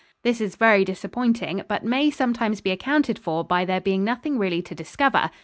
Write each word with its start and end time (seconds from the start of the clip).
This 0.23 0.41
is 0.41 0.55
very 0.55 0.83
disappointing, 0.83 1.61
but 1.67 1.85
may 1.85 2.09
sometimes 2.09 2.59
be 2.59 2.71
accounted 2.71 3.19
for 3.19 3.43
by 3.43 3.65
there 3.65 3.79
being 3.79 4.03
nothing 4.03 4.39
really 4.39 4.63
to 4.63 4.73
discover. 4.73 5.29